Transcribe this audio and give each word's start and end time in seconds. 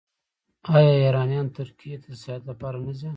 آیا 0.75 0.93
ایرانیان 1.01 1.47
ترکیې 1.57 1.95
ته 2.03 2.09
د 2.13 2.15
سیاحت 2.23 2.43
لپاره 2.51 2.77
نه 2.85 2.93
ځي؟ 2.99 3.09